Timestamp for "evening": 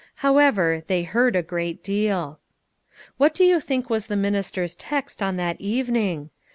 5.61-6.31